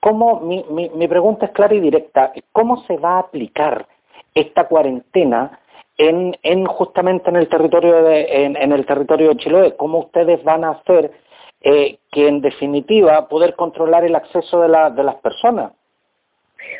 ¿cómo, 0.00 0.40
mi, 0.40 0.64
mi, 0.70 1.08
pregunta 1.08 1.46
es 1.46 1.52
clara 1.52 1.74
y 1.74 1.80
directa, 1.80 2.32
¿cómo 2.52 2.82
se 2.82 2.98
va 2.98 3.16
a 3.16 3.20
aplicar 3.20 3.86
esta 4.34 4.68
cuarentena 4.68 5.58
en, 5.96 6.36
en 6.42 6.66
justamente 6.66 7.30
en 7.30 7.36
el 7.36 7.48
territorio 7.48 8.02
de, 8.02 8.44
en 8.44 8.72
el 8.72 8.84
territorio 8.84 9.30
de 9.30 9.36
Chiloé? 9.36 9.76
¿Cómo 9.76 10.00
ustedes 10.00 10.44
van 10.44 10.64
a 10.64 10.72
hacer 10.72 11.10
eh, 11.64 11.98
que 12.12 12.28
en 12.28 12.42
definitiva 12.42 13.26
poder 13.26 13.54
controlar 13.54 14.04
el 14.04 14.14
acceso 14.14 14.60
de, 14.60 14.68
la, 14.68 14.90
de 14.90 15.02
las 15.02 15.14
personas. 15.16 15.72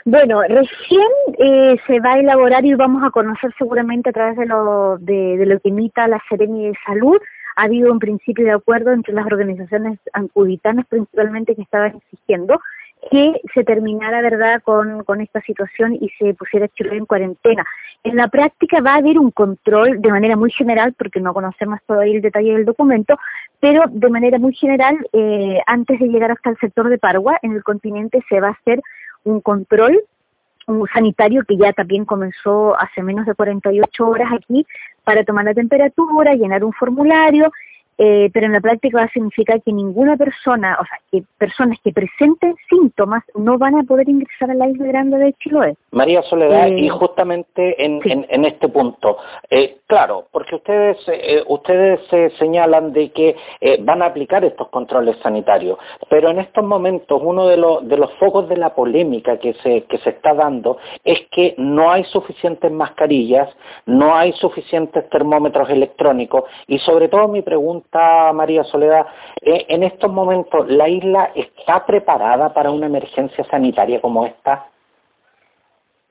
Bueno, 0.05 0.43
recién 0.43 1.09
eh, 1.39 1.77
se 1.87 2.01
va 2.01 2.13
a 2.13 2.19
elaborar 2.19 2.65
y 2.67 2.75
vamos 2.75 3.03
a 3.03 3.11
conocer 3.11 3.51
seguramente 3.57 4.11
a 4.11 4.13
través 4.13 4.37
de 4.37 4.45
lo, 4.45 4.99
de, 4.99 5.43
lo 5.47 5.59
que 5.61 5.71
imita 5.71 6.07
la 6.07 6.23
Serenia 6.29 6.69
de 6.69 6.79
Salud. 6.85 7.19
Ha 7.57 7.63
habido 7.63 7.91
un 7.91 7.99
principio 7.99 8.45
de 8.45 8.53
acuerdo 8.53 8.93
entre 8.93 9.15
las 9.15 9.25
organizaciones 9.25 9.99
ancuditanas 10.13 10.85
principalmente 10.87 11.55
que 11.55 11.63
estaban 11.63 11.97
exigiendo 11.97 12.61
que 13.11 13.41
se 13.53 13.65
terminara, 13.65 14.23
¿verdad?, 14.23 14.63
con, 14.63 15.05
con 15.05 15.21
esta 15.21 15.41
situación 15.43 15.95
y 16.01 16.09
se 16.19 16.35
pusiera 16.35 16.69
Chile 16.69 16.97
en 16.97 17.07
cuarentena. 17.07 17.65
En 18.03 18.17
la 18.17 18.29
práctica 18.29 18.81
va 18.81 18.95
a 18.95 18.99
haber 18.99 19.19
un 19.19 19.31
control 19.31 20.01
de 20.01 20.11
manera 20.11 20.37
muy 20.37 20.51
general, 20.51 20.95
porque 20.97 21.21
no 21.21 21.35
conocemos 21.35 21.81
todavía 21.87 22.17
el 22.17 22.23
detalle 22.23 22.53
del 22.53 22.65
documento, 22.65 23.19
pero 23.65 23.85
de 23.91 24.11
manera 24.11 24.39
muy 24.39 24.55
general, 24.55 24.95
eh, 25.15 25.59
antes 25.67 25.99
de 25.99 26.09
llegar 26.09 26.31
hasta 26.31 26.51
el 26.51 26.59
sector 26.59 26.91
de 26.91 26.99
Paragua, 26.99 27.39
en 27.41 27.53
el 27.53 27.63
continente 27.63 28.23
se 28.29 28.39
va 28.39 28.49
a 28.49 28.51
hacer 28.51 28.83
un 29.25 29.41
control 29.41 29.99
sanitario 30.93 31.45
que 31.49 31.57
ya 31.57 31.73
también 31.73 32.05
comenzó 32.05 32.79
hace 32.79 33.03
menos 33.03 33.25
de 33.25 33.35
48 33.35 34.07
horas 34.07 34.31
aquí 34.35 34.67
para 35.03 35.25
tomar 35.25 35.47
la 35.47 35.55
temperatura, 35.55 36.35
llenar 36.35 36.63
un 36.63 36.75
formulario 36.75 37.51
eh, 37.99 38.31
pero 38.33 38.47
en 38.47 38.53
la 38.53 38.61
práctica 38.61 38.99
va 38.99 39.05
a 39.05 39.09
significar 39.11 39.63
que 39.63 39.73
ninguna 39.73 40.17
persona, 40.17 40.77
o 40.81 40.85
sea, 40.85 40.99
que 41.11 41.23
personas 41.39 41.79
que 41.83 41.93
presenten 41.93 42.55
síntomas 42.69 43.23
no 43.35 43.59
van 43.59 43.77
a 43.77 43.83
poder 43.85 44.09
ingresar 44.09 44.51
a 44.51 44.55
la 44.55 44.69
isla 44.69 44.87
grande 44.87 45.19
de 45.19 45.33
Chiloé. 45.35 45.77
María 45.93 46.23
Soledad, 46.23 46.69
y 46.69 46.87
eh, 46.87 46.91
justamente 46.91 47.85
en, 47.85 48.01
en, 48.05 48.45
este 48.45 48.69
punto, 48.69 49.19
eh, 49.51 49.79
claro, 49.87 50.27
porque 50.33 50.57
ustedes 50.57 50.99
ustedes 51.47 52.01
señalan 52.39 52.93
de 52.93 53.11
que 53.11 53.37
van 53.81 54.03
a 54.03 54.07
aplicar 54.07 54.45
estos 54.45 54.69
controles 54.69 55.17
sanitarios, 55.23 55.79
pero 56.09 56.31
en 56.31 56.39
estos 56.39 56.65
momentos 56.65 57.21
uno 57.23 57.47
de 57.47 57.57
los, 57.57 57.87
de 57.89 57.97
los 57.97 58.13
focos 58.15 58.49
de 58.49 58.57
la 58.57 58.75
polémica 58.75 59.39
que 59.39 59.55
se, 59.55 59.83
que 59.83 59.99
se 59.99 60.11
está 60.11 60.35
dando 60.35 60.79
es 61.05 61.21
que 61.31 61.55
no 61.59 61.91
hay 61.91 62.05
suficientes 62.05 62.71
mascarillas, 62.71 63.49
no 63.87 64.15
hay 64.15 64.33
suficientes 64.33 65.09
termómetros 65.11 65.69
electrónicos 65.71 66.45
y 66.67 66.79
sobre 66.79 67.09
todo 67.09 67.29
mi 67.29 67.43
pregunta 67.43 67.84
María 68.35 68.65
Soledad, 68.65 69.07
eh, 69.41 69.67
en 69.69 69.83
estos 69.83 70.11
momentos, 70.13 70.69
¿la 70.69 70.89
isla 70.89 71.31
está 71.35 71.87
preparada 71.87 72.53
para 72.53 72.71
una 72.71 72.87
emergencia 72.87 73.45
sanitaria 73.45 74.01
como 74.01 74.27
esta? 74.27 74.67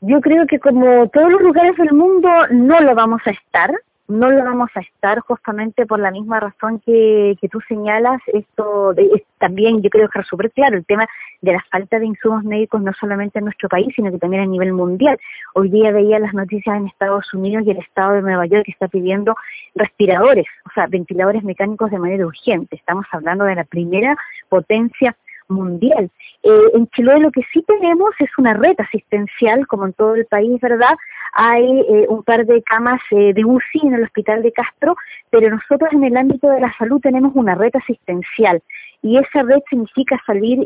Yo 0.01 0.19
creo 0.21 0.45
que 0.47 0.59
como 0.59 1.07
todos 1.09 1.31
los 1.31 1.41
lugares 1.41 1.75
del 1.77 1.93
mundo 1.93 2.29
no 2.51 2.79
lo 2.79 2.95
vamos 2.95 3.21
a 3.25 3.31
estar, 3.31 3.71
no 4.07 4.29
lo 4.29 4.43
vamos 4.43 4.69
a 4.75 4.81
estar 4.81 5.19
justamente 5.19 5.85
por 5.85 5.99
la 5.99 6.11
misma 6.11 6.39
razón 6.39 6.79
que, 6.85 7.37
que 7.39 7.47
tú 7.47 7.59
señalas. 7.61 8.21
Esto 8.27 8.93
de, 8.93 9.25
también 9.37 9.81
yo 9.81 9.89
creo 9.89 10.09
que 10.09 10.19
es 10.19 10.27
súper 10.27 10.51
claro 10.51 10.77
el 10.77 10.85
tema 10.85 11.07
de 11.41 11.53
la 11.53 11.63
falta 11.71 11.99
de 11.99 12.05
insumos 12.05 12.43
médicos 12.43 12.81
no 12.81 12.91
solamente 12.99 13.39
en 13.39 13.45
nuestro 13.45 13.69
país, 13.69 13.93
sino 13.95 14.11
que 14.11 14.17
también 14.17 14.43
a 14.43 14.45
nivel 14.45 14.73
mundial. 14.73 15.17
Hoy 15.53 15.69
día 15.69 15.91
veía 15.91 16.19
las 16.19 16.33
noticias 16.33 16.75
en 16.75 16.87
Estados 16.87 17.33
Unidos 17.33 17.63
y 17.65 17.71
el 17.71 17.77
estado 17.77 18.13
de 18.13 18.21
Nueva 18.21 18.45
York 18.45 18.65
que 18.65 18.71
está 18.71 18.87
pidiendo 18.87 19.35
respiradores, 19.75 20.47
o 20.65 20.69
sea, 20.73 20.87
ventiladores 20.87 21.43
mecánicos 21.43 21.89
de 21.89 21.99
manera 21.99 22.25
urgente. 22.25 22.75
Estamos 22.75 23.05
hablando 23.11 23.45
de 23.45 23.55
la 23.55 23.63
primera 23.63 24.17
potencia 24.49 25.15
mundial. 25.47 26.09
Eh, 26.43 26.69
en 26.73 26.87
Chile 26.87 27.19
lo 27.19 27.31
que 27.31 27.41
sí 27.53 27.63
tenemos 27.63 28.11
es 28.19 28.29
una 28.37 28.53
red 28.53 28.75
asistencial, 28.77 29.67
como 29.67 29.85
en 29.85 29.93
todo 29.93 30.15
el 30.15 30.25
país, 30.25 30.59
¿verdad? 30.61 30.95
Hay 31.33 31.63
eh, 31.63 32.05
un 32.09 32.23
par 32.23 32.45
de 32.45 32.61
camas 32.63 33.01
eh, 33.11 33.33
de 33.33 33.45
UCI 33.45 33.87
en 33.87 33.93
el 33.95 34.03
hospital 34.03 34.43
de 34.43 34.51
Castro, 34.51 34.95
pero 35.29 35.49
nosotros 35.49 35.91
en 35.93 36.03
el 36.03 36.17
ámbito 36.17 36.49
de 36.49 36.59
la 36.59 36.73
salud 36.77 36.99
tenemos 37.01 37.31
una 37.35 37.55
red 37.55 37.71
asistencial 37.75 38.61
y 39.01 39.17
esa 39.17 39.43
red 39.43 39.61
significa 39.69 40.17
salir 40.25 40.65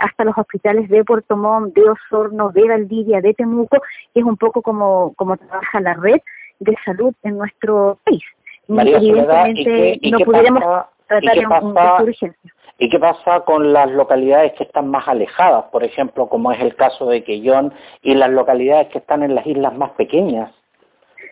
hasta 0.00 0.24
los 0.24 0.36
hospitales 0.36 0.88
de 0.88 1.04
Puerto 1.04 1.36
Montt, 1.36 1.72
de 1.74 1.88
Osorno, 1.88 2.50
de 2.50 2.66
Valdivia, 2.66 3.20
de 3.20 3.32
Temuco, 3.32 3.80
que 4.12 4.20
es 4.20 4.26
un 4.26 4.36
poco 4.36 4.60
como, 4.60 5.12
como 5.14 5.36
trabaja 5.36 5.80
la 5.80 5.94
red 5.94 6.20
de 6.58 6.76
salud 6.84 7.14
en 7.22 7.38
nuestro 7.38 7.98
país. 8.04 8.24
María 8.66 8.96
Evidentemente 8.96 10.00
no 10.10 10.18
pudiéramos 10.18 10.86
tratar 11.06 11.38
en 11.38 11.46
un 11.46 11.76
urgencia. 12.02 12.52
¿Y 12.78 12.90
qué 12.90 12.98
pasa 12.98 13.40
con 13.40 13.72
las 13.72 13.90
localidades 13.90 14.52
que 14.52 14.64
están 14.64 14.88
más 14.90 15.08
alejadas, 15.08 15.64
por 15.72 15.82
ejemplo, 15.82 16.28
como 16.28 16.52
es 16.52 16.60
el 16.60 16.74
caso 16.76 17.06
de 17.06 17.24
Quellón, 17.24 17.72
y 18.02 18.14
las 18.14 18.30
localidades 18.30 18.88
que 18.88 18.98
están 18.98 19.22
en 19.22 19.34
las 19.34 19.46
islas 19.46 19.74
más 19.74 19.90
pequeñas? 19.92 20.50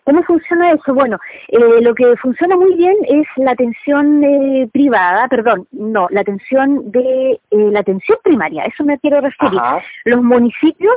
¿Cómo 0.05 0.23
funciona 0.23 0.73
eso? 0.73 0.93
Bueno, 0.93 1.19
eh, 1.49 1.81
lo 1.81 1.95
que 1.95 2.15
funciona 2.17 2.57
muy 2.57 2.75
bien 2.75 2.95
es 3.09 3.27
la 3.37 3.53
atención 3.53 4.23
eh, 4.23 4.69
privada, 4.71 5.27
perdón, 5.29 5.67
no, 5.73 6.09
la 6.11 6.21
atención 6.21 6.91
de 6.91 7.33
eh, 7.33 7.39
la 7.51 7.81
atención 7.81 8.19
primaria, 8.23 8.65
eso 8.65 8.85
me 8.85 8.99
quiero 8.99 9.23
referir. 9.23 9.61
Los 10.05 10.23
municipios, 10.23 10.95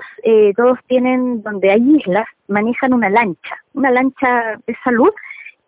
todos 0.57 0.77
tienen, 0.88 1.41
donde 1.41 1.72
hay 1.72 1.96
islas, 1.98 2.27
manejan 2.50 2.93
una 2.93 3.10
lancha, 3.10 3.55
una 3.74 3.91
lancha 3.91 4.60
de 4.65 4.75
salud 4.84 5.12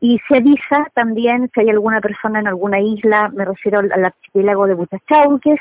y 0.02 0.20
se 0.28 0.38
avisa 0.38 0.88
también 0.94 1.50
si 1.54 1.62
hay 1.62 1.70
alguna 1.70 2.00
persona 2.02 2.40
en 2.40 2.48
alguna 2.48 2.80
isla, 2.80 3.30
me 3.30 3.46
refiero 3.46 3.80
al, 3.80 4.06
archipiélago 4.06 4.68
de 4.68 4.74
Butachauques, 4.74 5.60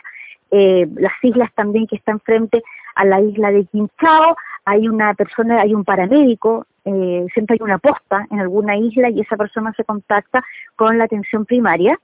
eh, 0.50 0.87
las 0.95 1.12
islas 1.23 1.52
también 1.54 1.87
que 1.87 1.97
están 1.97 2.21
frente 2.21 2.62
a 2.95 3.04
la 3.04 3.21
isla 3.21 3.50
de 3.50 3.64
Quinchao, 3.66 4.37
hay 4.64 4.88
una 4.88 5.14
persona, 5.14 5.61
hay 5.61 5.75
un 5.75 5.85
paramédico, 5.85 6.66
eh, 6.85 7.26
siempre 7.35 7.54
hay 7.54 7.64
una 7.64 7.78
posta 7.78 8.26
en 8.30 8.40
alguna 8.40 8.76
isla 8.76 9.11
y 9.11 9.21
esa 9.21 9.37
persona 9.37 9.73
se 9.76 9.85
contacta 9.85 10.45
con 10.76 10.99
la 10.99 11.04
atención 11.04 11.45
primaria 11.45 11.99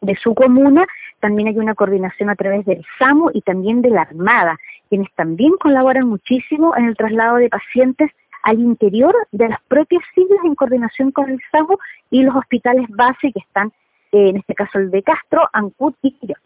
de 0.00 0.16
su 0.16 0.34
comuna, 0.34 0.86
también 1.20 1.48
hay 1.48 1.58
una 1.58 1.74
coordinación 1.74 2.30
a 2.30 2.36
través 2.36 2.64
del 2.66 2.84
SAMU 2.98 3.30
y 3.32 3.40
también 3.40 3.82
de 3.82 3.90
la 3.90 4.02
Armada, 4.02 4.58
quienes 4.88 5.12
también 5.14 5.52
colaboran 5.58 6.06
muchísimo 6.06 6.76
en 6.76 6.86
el 6.86 6.96
traslado 6.96 7.36
de 7.36 7.48
pacientes 7.48 8.10
al 8.44 8.60
interior 8.60 9.14
de 9.32 9.48
las 9.48 9.60
propias 9.68 10.02
islas 10.14 10.38
en 10.44 10.54
coordinación 10.54 11.10
con 11.10 11.28
el 11.30 11.40
SAMU 11.50 11.76
y 12.10 12.22
los 12.22 12.36
hospitales 12.36 12.86
base 12.90 13.32
que 13.32 13.40
están, 13.40 13.68
eh, 14.12 14.28
en 14.28 14.36
este 14.36 14.54
caso 14.54 14.78
el 14.78 14.90
de 14.90 15.02
Castro, 15.02 15.48
Ancud 15.52 15.94
y 16.02 16.12
Quirón. 16.12 16.40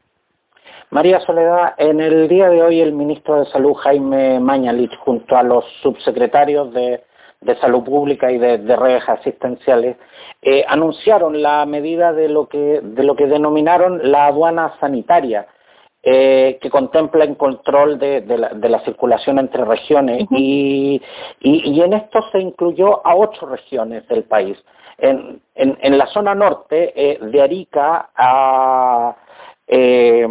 María 0.90 1.20
Soledad, 1.20 1.74
en 1.76 2.00
el 2.00 2.28
día 2.28 2.48
de 2.48 2.62
hoy 2.62 2.80
el 2.80 2.92
ministro 2.92 3.40
de 3.40 3.46
Salud 3.46 3.74
Jaime 3.74 4.40
Mañalich 4.40 4.96
junto 4.98 5.36
a 5.36 5.42
los 5.42 5.64
subsecretarios 5.82 6.72
de, 6.72 7.02
Salud 7.60 7.84
Pública 7.84 8.32
y 8.32 8.38
de, 8.38 8.58
redes 8.76 9.08
asistenciales 9.08 9.96
eh, 10.42 10.64
anunciaron 10.66 11.40
la 11.40 11.64
medida 11.66 12.12
de 12.12 12.28
lo 12.28 12.48
que 12.48 12.80
denominaron 12.82 14.10
la 14.10 14.26
aduana 14.26 14.74
sanitaria 14.80 15.46
eh, 16.02 16.58
que 16.60 16.70
contempla 16.70 17.24
el 17.24 17.36
control 17.36 17.98
de, 17.98 18.22
la, 18.28 18.80
circulación 18.84 19.38
entre 19.38 19.64
regiones 19.64 20.26
y, 20.30 21.02
y, 21.40 21.80
en 21.80 21.92
esto 21.92 22.20
se 22.30 22.38
incluyó 22.38 23.04
a 23.06 23.16
ocho 23.16 23.46
regiones 23.46 24.06
del 24.08 24.24
país. 24.24 24.56
En, 24.98 25.40
en, 25.54 25.98
la 25.98 26.06
zona 26.06 26.34
norte, 26.34 26.92
eh, 26.94 27.18
de 27.20 27.42
Arica 27.42 28.10
a... 28.14 29.16
Eh, 29.66 30.26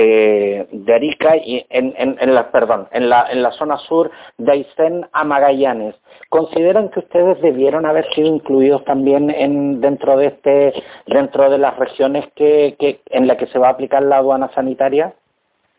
eh, 0.00 0.68
de 0.70 0.94
Arica 0.94 1.36
y 1.36 1.66
en, 1.70 1.92
en, 1.98 2.32
la 2.32 2.52
perdón 2.52 2.86
en 2.92 3.08
la 3.08 3.26
en 3.32 3.42
la 3.42 3.50
zona 3.50 3.78
sur 3.78 4.12
de 4.36 4.52
Aysén 4.52 5.04
a 5.12 5.24
Magallanes. 5.24 5.96
Consideran 6.28 6.88
que 6.90 7.00
ustedes 7.00 7.42
debieron 7.42 7.84
haber 7.84 8.06
sido 8.14 8.28
incluidos 8.28 8.84
también 8.84 9.28
en 9.28 9.80
dentro 9.80 10.16
de 10.16 10.26
este 10.26 10.72
dentro 11.08 11.50
de 11.50 11.58
las 11.58 11.76
regiones 11.78 12.26
que, 12.36 12.76
que 12.78 13.00
en 13.06 13.26
la 13.26 13.36
que 13.36 13.48
se 13.48 13.58
va 13.58 13.66
a 13.66 13.72
aplicar 13.72 14.04
la 14.04 14.18
aduana 14.18 14.48
sanitaria 14.54 15.14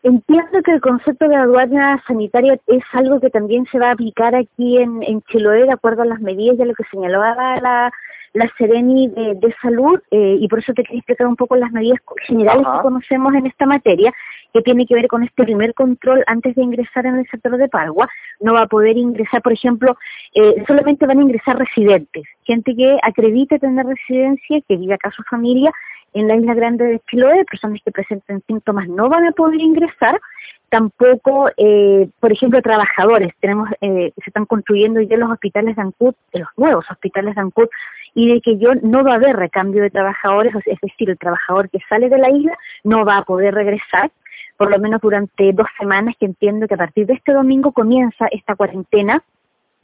Entiendo 0.02 0.62
que 0.64 0.72
el 0.72 0.82
concepto 0.82 1.26
de 1.26 1.36
aduana 1.36 2.02
sanitaria 2.06 2.58
es 2.66 2.82
algo 2.92 3.20
que 3.20 3.30
también 3.30 3.64
se 3.72 3.78
va 3.78 3.88
a 3.88 3.92
aplicar 3.92 4.34
aquí 4.34 4.78
en, 4.78 5.02
en 5.02 5.22
Chiloé 5.22 5.64
de 5.64 5.72
acuerdo 5.72 6.02
a 6.02 6.06
las 6.06 6.20
medidas 6.20 6.58
de 6.58 6.66
lo 6.66 6.74
que 6.74 6.84
señalaba 6.90 7.56
la, 7.60 7.90
la 8.32 8.50
Sereni 8.56 9.08
de, 9.08 9.54
Salud 9.60 9.98
eh, 10.10 10.36
y 10.40 10.46
por 10.48 10.60
eso 10.60 10.72
te 10.72 10.84
quería 10.84 10.98
explicar 10.98 11.26
un 11.26 11.36
poco 11.36 11.56
las 11.56 11.72
medidas 11.72 11.98
generales 12.26 12.64
que 12.64 12.82
conocemos 12.82 13.34
en 13.34 13.46
esta 13.46 13.66
materia, 13.66 14.12
que 14.52 14.62
tiene 14.62 14.86
que 14.86 14.94
ver 14.94 15.08
con 15.08 15.22
este 15.24 15.44
primer 15.44 15.74
control 15.74 16.22
antes 16.26 16.54
de 16.54 16.62
ingresar 16.62 17.06
en 17.06 17.16
el 17.16 17.28
sector 17.28 17.56
de 17.56 17.68
Paragua. 17.68 18.08
No 18.40 18.54
va 18.54 18.62
a 18.62 18.66
poder 18.66 18.96
ingresar, 18.96 19.42
por 19.42 19.52
ejemplo, 19.52 19.96
eh, 20.34 20.62
solamente 20.66 21.06
van 21.06 21.18
a 21.18 21.22
ingresar 21.22 21.58
residentes, 21.58 22.24
gente 22.44 22.74
que 22.76 22.98
acredite 23.02 23.58
tener 23.58 23.86
residencia, 23.86 24.60
que 24.68 24.76
vive 24.76 24.94
acá 24.94 25.10
su 25.10 25.22
familia 25.24 25.72
en 26.12 26.28
la 26.28 26.36
isla 26.36 26.54
grande 26.54 26.84
de 26.84 27.00
Chiloé, 27.08 27.44
personas 27.44 27.80
que 27.84 27.92
presenten 27.92 28.42
síntomas 28.46 28.88
no 28.88 29.08
van 29.08 29.26
a 29.26 29.32
poder 29.32 29.60
ingresar, 29.60 30.20
tampoco, 30.68 31.50
eh, 31.56 32.08
por 32.20 32.32
ejemplo, 32.32 32.62
trabajadores. 32.62 33.32
Tenemos, 33.40 33.68
eh, 33.80 34.12
se 34.16 34.30
están 34.30 34.46
construyendo 34.46 35.00
ya 35.00 35.16
los 35.16 35.30
hospitales 35.30 35.76
de 35.76 35.82
Ancud, 35.82 36.14
los 36.32 36.48
nuevos 36.56 36.84
hospitales 36.90 37.34
de 37.34 37.40
Ancud, 37.40 37.68
y 38.14 38.32
de 38.32 38.40
que 38.40 38.58
yo 38.58 38.74
no 38.82 39.04
va 39.04 39.12
a 39.12 39.16
haber 39.16 39.36
recambio 39.36 39.82
de 39.82 39.90
trabajadores, 39.90 40.54
es 40.66 40.78
decir, 40.80 41.10
el 41.10 41.18
trabajador 41.18 41.70
que 41.70 41.78
sale 41.88 42.08
de 42.08 42.18
la 42.18 42.30
isla 42.30 42.56
no 42.84 43.04
va 43.04 43.18
a 43.18 43.24
poder 43.24 43.54
regresar, 43.54 44.10
por 44.56 44.70
lo 44.70 44.78
menos 44.78 45.00
durante 45.00 45.52
dos 45.52 45.66
semanas, 45.78 46.14
que 46.18 46.26
entiendo 46.26 46.66
que 46.68 46.74
a 46.74 46.78
partir 46.78 47.06
de 47.06 47.14
este 47.14 47.32
domingo 47.32 47.72
comienza 47.72 48.26
esta 48.30 48.54
cuarentena 48.54 49.22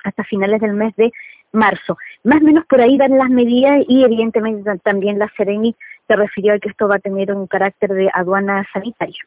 hasta 0.04 0.24
finales 0.24 0.60
del 0.60 0.74
mes 0.74 0.94
de 0.96 1.12
marzo. 1.52 1.96
Más 2.24 2.40
o 2.42 2.44
menos 2.44 2.64
por 2.66 2.80
ahí 2.80 2.96
van 2.96 3.18
las 3.18 3.30
medidas 3.30 3.84
y 3.88 4.04
evidentemente 4.04 4.78
también 4.78 5.18
la 5.18 5.30
Sereni 5.36 5.74
se 6.06 6.16
refirió 6.16 6.54
a 6.54 6.58
que 6.58 6.68
esto 6.68 6.88
va 6.88 6.96
a 6.96 7.00
tener 7.00 7.32
un 7.32 7.46
carácter 7.46 7.90
de 7.90 8.10
aduana 8.12 8.66
sanitaria. 8.72 9.18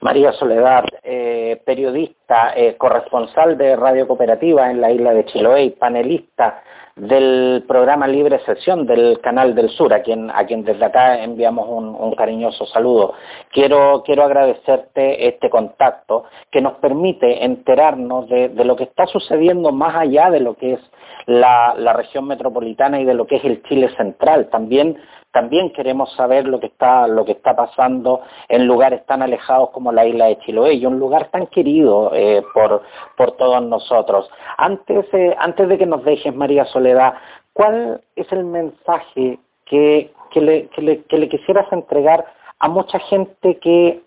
María 0.00 0.32
Soledad, 0.32 0.84
eh, 1.02 1.60
periodista, 1.64 2.52
eh, 2.56 2.76
corresponsal 2.76 3.56
de 3.58 3.76
Radio 3.76 4.06
Cooperativa 4.06 4.70
en 4.70 4.80
la 4.80 4.90
isla 4.90 5.12
de 5.12 5.24
Chiloé 5.26 5.64
y 5.64 5.70
panelista 5.70 6.62
del 6.98 7.64
programa 7.66 8.08
Libre 8.08 8.40
Sesión 8.44 8.86
del 8.86 9.20
Canal 9.20 9.54
del 9.54 9.70
Sur, 9.70 9.94
a 9.94 10.02
quien, 10.02 10.30
a 10.30 10.44
quien 10.44 10.64
desde 10.64 10.84
acá 10.84 11.22
enviamos 11.22 11.68
un, 11.68 12.14
cariñoso 12.16 12.66
saludo. 12.66 13.14
Quiero, 13.52 14.02
quiero 14.04 14.24
agradecerte 14.24 15.28
este 15.28 15.48
contacto 15.48 16.24
que 16.50 16.60
nos 16.60 16.74
permite 16.74 17.44
enterarnos 17.44 18.28
de, 18.28 18.48
lo 18.64 18.74
que 18.74 18.84
está 18.84 19.06
sucediendo 19.06 19.70
más 19.70 19.94
allá 19.94 20.30
de 20.30 20.40
lo 20.40 20.54
que 20.54 20.74
es 20.74 20.80
la, 21.26 21.74
la 21.76 21.92
región 21.92 22.26
metropolitana 22.26 23.00
y 23.00 23.04
de 23.04 23.14
lo 23.14 23.26
que 23.26 23.36
es 23.36 23.44
el 23.44 23.62
Chile 23.62 23.90
central. 23.96 24.48
También 24.50 24.98
también 25.32 25.70
queremos 25.72 26.12
saber 26.14 26.48
lo 26.48 26.58
que 26.58 26.66
está 26.66 27.06
lo 27.06 27.24
que 27.24 27.32
está 27.32 27.54
pasando 27.54 28.22
en 28.48 28.66
lugares 28.66 29.04
tan 29.06 29.22
alejados 29.22 29.70
como 29.70 29.92
la 29.92 30.06
isla 30.06 30.26
de 30.26 30.38
Chiloé 30.38 30.74
y 30.74 30.86
un 30.86 30.98
lugar 30.98 31.30
tan 31.30 31.46
querido 31.48 32.12
eh, 32.14 32.42
por 32.54 32.82
por 33.16 33.32
todos 33.32 33.62
nosotros. 33.62 34.30
Antes 34.56 35.06
eh, 35.12 35.34
antes 35.38 35.68
de 35.68 35.78
que 35.78 35.86
nos 35.86 36.04
dejes 36.04 36.34
María 36.34 36.64
Soledad, 36.66 37.14
¿cuál 37.52 38.00
es 38.16 38.30
el 38.32 38.44
mensaje 38.44 39.38
que 39.66 40.12
que 40.30 40.40
le, 40.40 40.68
que 40.68 40.82
le, 40.82 41.02
que 41.04 41.18
le 41.18 41.28
quisieras 41.28 41.70
entregar 41.72 42.24
a 42.58 42.68
mucha 42.68 42.98
gente 42.98 43.58
que 43.58 44.02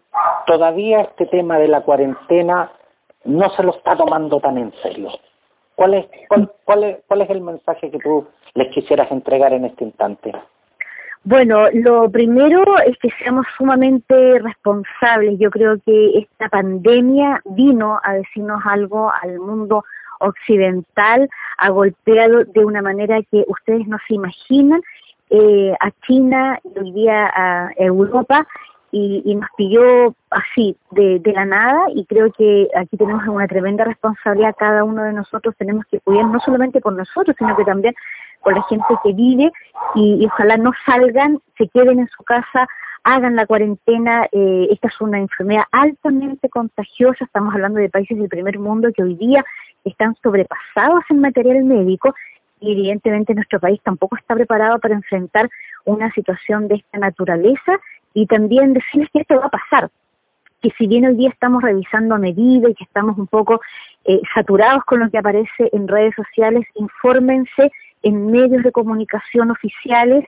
todavía 0.45 1.01
este 1.01 1.25
tema 1.27 1.57
de 1.57 1.67
la 1.67 1.81
cuarentena 1.81 2.71
no 3.23 3.49
se 3.51 3.63
lo 3.63 3.71
está 3.71 3.95
tomando 3.95 4.39
tan 4.39 4.57
en 4.57 4.73
serio? 4.81 5.09
¿Cuál 5.75 5.95
es, 5.95 6.05
cuál, 6.27 6.51
cuál, 6.63 6.83
es, 6.83 6.97
cuál 7.07 7.21
es 7.21 7.29
el 7.29 7.41
mensaje 7.41 7.89
que 7.89 7.99
tú 7.99 8.27
les 8.53 8.67
quisieras 8.73 9.11
entregar 9.11 9.53
en 9.53 9.65
este 9.65 9.85
instante? 9.85 10.31
Bueno, 11.23 11.69
lo 11.71 12.09
primero 12.09 12.79
es 12.79 12.97
que 12.97 13.09
seamos 13.19 13.45
sumamente 13.55 14.39
responsables. 14.39 15.37
Yo 15.37 15.51
creo 15.51 15.79
que 15.85 16.17
esta 16.17 16.49
pandemia 16.49 17.41
vino 17.45 17.99
a 18.03 18.13
decirnos 18.13 18.61
algo 18.65 19.11
al 19.21 19.37
mundo 19.39 19.83
occidental, 20.19 21.29
ha 21.57 21.69
golpeado 21.69 22.43
de 22.45 22.65
una 22.65 22.81
manera 22.81 23.21
que 23.29 23.43
ustedes 23.47 23.87
no 23.87 23.97
se 24.07 24.15
imaginan 24.15 24.81
eh, 25.29 25.73
a 25.79 25.91
China 26.07 26.59
y 26.63 26.79
hoy 26.79 26.91
día 26.91 27.31
a 27.33 27.69
Europa 27.77 28.47
y, 28.91 29.35
nos 29.35 29.49
pilló 29.55 30.13
así 30.29 30.75
de, 30.91 31.19
de, 31.19 31.31
la 31.31 31.45
nada 31.45 31.85
y 31.95 32.05
creo 32.05 32.31
que 32.33 32.67
aquí 32.75 32.97
tenemos 32.97 33.25
una 33.25 33.47
tremenda 33.47 33.85
responsabilidad 33.85 34.53
cada 34.57 34.83
uno 34.83 35.03
de 35.03 35.13
nosotros 35.13 35.55
tenemos 35.57 35.85
que 35.85 36.01
cuidar 36.01 36.25
no 36.25 36.41
solamente 36.41 36.81
por 36.81 36.93
nosotros 36.93 37.33
sino 37.39 37.55
que 37.55 37.63
también 37.63 37.95
con 38.41 38.55
la 38.55 38.63
gente 38.63 38.85
que 39.03 39.13
vive 39.13 39.51
y, 39.95 40.25
ojalá 40.25 40.57
no 40.57 40.71
salgan, 40.85 41.39
se 41.57 41.67
queden 41.69 41.99
en 41.99 42.07
su 42.09 42.23
casa, 42.23 42.67
hagan 43.03 43.35
la 43.35 43.45
cuarentena. 43.45 44.27
Eh, 44.31 44.67
esta 44.71 44.87
es 44.89 45.01
una 45.01 45.19
enfermedad 45.19 45.63
altamente 45.71 46.49
contagiosa, 46.49 47.25
estamos 47.25 47.53
hablando 47.53 47.79
de 47.79 47.89
países 47.89 48.17
del 48.17 48.29
primer 48.29 48.59
mundo 48.59 48.91
que 48.95 49.03
hoy 49.03 49.15
día 49.15 49.43
están 49.85 50.15
sobrepasados 50.21 51.03
en 51.09 51.21
material 51.21 51.63
médico 51.63 52.13
y 52.59 52.73
evidentemente 52.73 53.33
nuestro 53.33 53.59
país 53.59 53.81
tampoco 53.83 54.15
está 54.17 54.35
preparado 54.35 54.79
para 54.79 54.93
enfrentar 54.93 55.49
una 55.85 56.11
situación 56.13 56.67
de 56.67 56.75
esta 56.75 56.99
naturaleza 56.99 57.79
y 58.13 58.27
también 58.27 58.73
decirles 58.73 59.09
que 59.11 59.21
esto 59.21 59.39
va 59.39 59.47
a 59.47 59.49
pasar 59.49 59.89
que 60.61 60.69
si 60.77 60.87
bien 60.87 61.05
hoy 61.05 61.15
día 61.15 61.29
estamos 61.29 61.63
revisando 61.63 62.15
a 62.15 62.19
medida 62.19 62.69
y 62.69 62.75
que 62.75 62.83
estamos 62.83 63.17
un 63.17 63.27
poco 63.27 63.61
eh, 64.05 64.21
saturados 64.33 64.83
con 64.85 64.99
lo 64.99 65.09
que 65.09 65.17
aparece 65.17 65.69
en 65.73 65.87
redes 65.87 66.13
sociales, 66.15 66.65
infórmense 66.75 67.71
en 68.03 68.31
medios 68.31 68.63
de 68.63 68.71
comunicación 68.71 69.51
oficiales 69.51 70.25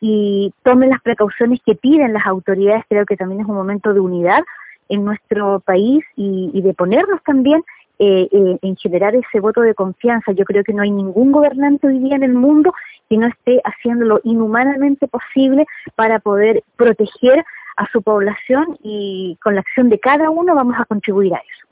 y 0.00 0.52
tomen 0.62 0.90
las 0.90 1.00
precauciones 1.00 1.60
que 1.64 1.74
piden 1.74 2.12
las 2.12 2.26
autoridades. 2.26 2.84
Creo 2.88 3.06
que 3.06 3.16
también 3.16 3.40
es 3.40 3.46
un 3.46 3.54
momento 3.54 3.94
de 3.94 4.00
unidad 4.00 4.42
en 4.88 5.04
nuestro 5.04 5.60
país 5.60 6.04
y, 6.16 6.60
de 6.60 6.74
ponernos 6.74 7.22
también 7.24 7.64
eh, 7.98 8.28
eh, 8.30 8.58
en 8.60 8.76
generar 8.76 9.14
ese 9.14 9.40
voto 9.40 9.62
de 9.62 9.74
confianza. 9.74 10.32
Yo 10.32 10.44
creo 10.44 10.62
que 10.64 10.74
no 10.74 10.82
hay 10.82 10.90
ningún 10.90 11.32
gobernante 11.32 11.86
hoy 11.86 11.98
día 12.00 12.16
en 12.16 12.22
el 12.22 12.34
mundo 12.34 12.74
que 13.08 13.16
no 13.16 13.26
esté 13.26 13.60
haciendo 13.64 14.04
lo 14.04 14.20
inhumanamente 14.24 15.08
posible 15.08 15.66
para 15.94 16.18
poder 16.18 16.62
proteger 16.76 17.44
a 17.76 17.88
su 17.90 18.02
población 18.02 18.78
y 18.82 19.38
con 19.42 19.54
la 19.54 19.60
acción 19.60 19.88
de 19.88 19.98
cada 19.98 20.30
uno 20.30 20.54
vamos 20.54 20.76
a 20.78 20.84
contribuir 20.84 21.34
a 21.34 21.38
eso. 21.38 21.66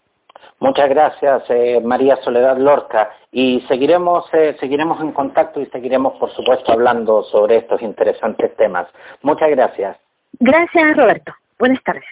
Muchas 0.63 0.89
gracias, 0.91 1.43
eh, 1.49 1.81
María 1.85 2.15
Soledad 2.23 2.57
Lorca, 2.57 3.11
y 3.33 3.65
seguiremos, 3.67 4.33
eh, 4.33 4.57
seguiremos 4.61 5.01
en 5.01 5.11
contacto 5.11 5.61
y 5.61 5.67
seguiremos, 5.67 6.13
por 6.21 6.31
supuesto, 6.31 6.71
hablando 6.71 7.25
sobre 7.25 7.57
estos 7.57 7.83
interesantes 7.83 8.55
temas. 8.55 8.87
Muchas 9.23 9.51
gracias. 9.51 9.97
Gracias, 10.39 10.97
Roberto. 10.97 11.33
Buenas 11.59 11.83
tardes. 11.83 12.05